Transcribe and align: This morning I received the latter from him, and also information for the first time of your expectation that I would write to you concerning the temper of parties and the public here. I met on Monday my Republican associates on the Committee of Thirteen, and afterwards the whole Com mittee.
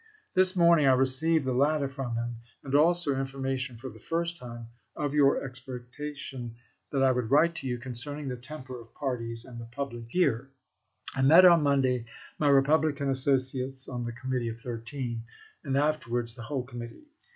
This 0.33 0.55
morning 0.55 0.87
I 0.87 0.93
received 0.93 1.45
the 1.45 1.53
latter 1.53 1.87
from 1.87 2.15
him, 2.15 2.37
and 2.63 2.73
also 2.73 3.15
information 3.19 3.77
for 3.77 3.87
the 3.89 3.99
first 3.99 4.39
time 4.39 4.65
of 4.95 5.13
your 5.13 5.43
expectation 5.43 6.55
that 6.91 7.03
I 7.03 7.11
would 7.11 7.29
write 7.29 7.53
to 7.57 7.67
you 7.67 7.77
concerning 7.77 8.27
the 8.27 8.35
temper 8.35 8.81
of 8.81 8.95
parties 8.95 9.45
and 9.45 9.61
the 9.61 9.65
public 9.65 10.05
here. 10.09 10.49
I 11.13 11.21
met 11.21 11.45
on 11.45 11.61
Monday 11.61 12.05
my 12.39 12.47
Republican 12.47 13.11
associates 13.11 13.87
on 13.87 14.03
the 14.03 14.11
Committee 14.11 14.49
of 14.49 14.59
Thirteen, 14.59 15.21
and 15.63 15.77
afterwards 15.77 16.33
the 16.33 16.41
whole 16.41 16.63
Com 16.63 16.79
mittee. 16.79 17.03